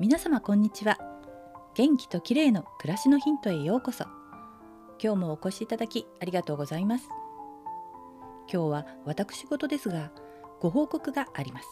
[0.00, 0.96] 皆様こんにちは。
[1.74, 4.04] 元気と綺麗の暮らしのヒントへようこそ。
[5.02, 7.08] 今日もお越しいただきありがとうございます。
[8.48, 10.12] 今日は私事ですが
[10.60, 11.66] ご報告があります。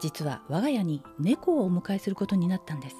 [0.00, 2.96] 実は我が家に猫をお迎えすることになったんです。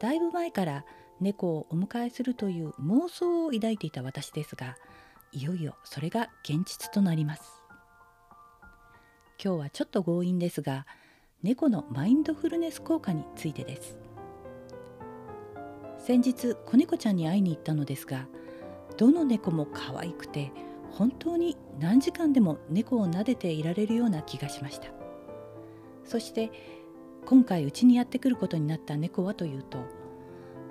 [0.00, 0.86] だいぶ前から
[1.20, 4.78] 猫をお迎えするという妄想を抱いていた私ですが
[5.32, 7.42] いよいよそれが現実となります。
[9.44, 10.86] 今日はちょっと強引ですが
[11.40, 13.96] 猫のマインドフルネス効果についてです。
[15.98, 18.26] 先日子猫ちゃんに会いに行ったのですが
[18.96, 20.50] どの猫も可愛くて
[20.90, 24.88] 本当に何時間でも猫を撫でていられるような気がしました。
[26.04, 26.50] そして
[27.24, 29.78] 今回うちにやってくることになった猫はというと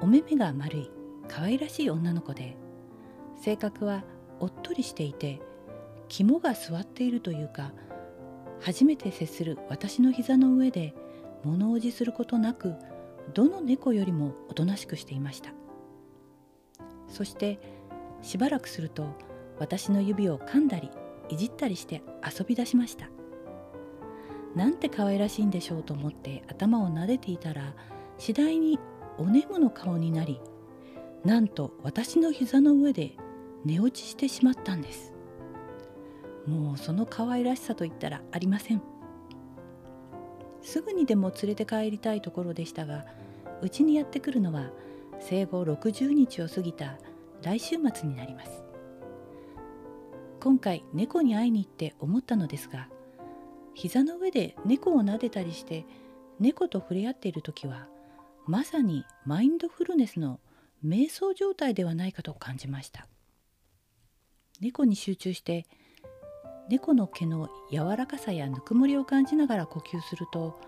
[0.02, 0.92] お目目が丸い
[1.30, 2.58] 可愛らしい女の子で
[3.40, 4.04] 性格は
[4.42, 5.40] おっとりしていて
[6.10, 7.72] 肝が据わっているというか
[8.60, 10.94] 初めて接する私の膝の上で
[11.44, 12.76] 物おじすることなく
[13.34, 15.52] どの猫よりもおとなしくしていました。
[17.08, 17.60] そして
[18.22, 19.16] しばらくすると
[19.60, 20.92] 私の指を噛んだり
[21.30, 23.10] いじったりして遊び出しました。
[24.56, 27.76] なんて可愛らしいんでしょうと思って頭を撫でていたら
[28.18, 28.80] 次第に
[29.18, 30.40] お眠の顔になり
[31.24, 33.16] なんと私の膝の上で
[33.66, 35.14] 寝落ちしてしまったんです。
[36.48, 38.82] もうその可愛らしさといったらありません。
[40.62, 43.06] すぐにでも連れて帰りたいところでしたが
[43.62, 44.72] うちにやってくるのは
[45.20, 46.98] 生後60日を過ぎた
[47.42, 48.64] 来週末になります。
[50.40, 52.88] 今回猫に会いに行って思ったのですが
[53.74, 55.86] 膝の上で猫を撫でたりして
[56.40, 57.88] 猫と触れ合っている時は
[58.46, 60.40] まさにマインドフルネスの
[60.86, 63.08] 瞑想状態ではないかと感じました。
[64.62, 65.66] 猫に集中して
[66.70, 70.60] 猫の毛の柔らかさやぬくもりを感じながら呼吸すると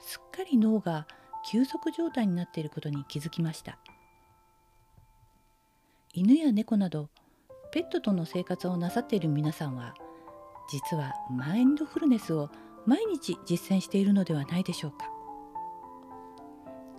[0.00, 1.06] すっかり脳が
[1.50, 3.78] 休息状態になっていることに気づきました。
[6.12, 7.10] 犬や猫など
[7.72, 9.94] ペットとの生活をなさっている皆さんは
[10.70, 12.50] 実はマインドフルネスを
[12.86, 15.10] 毎日実践しているのではないでしょうか。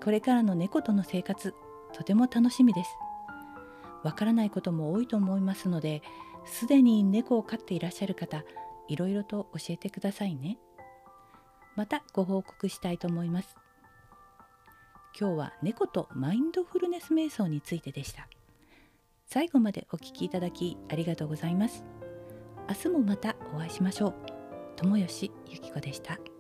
[0.04, 1.54] これからの猫との生活
[1.94, 2.90] とても楽しみです。
[4.04, 6.02] わからないことも多いと思いますので
[6.48, 8.44] すでに猫を飼っていらっしゃる方
[8.88, 10.58] いろいろと教えてくださいね。
[11.76, 13.56] またご報告したいと思います。
[15.20, 18.28] 今日は猫とマインドフルネス瞑想についてでした。
[19.26, 21.84] 最後までお聞きいただきありがとうございます。
[22.70, 24.14] 明日もまたお会いしましょう。
[24.76, 26.37] 友吉ゆき子でした。